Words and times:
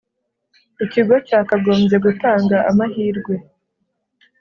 ikigo 0.83 1.15
cya 1.27 1.39
kagomby 1.49 1.95
gutanga 2.05 2.57
amahirwe 2.69 3.33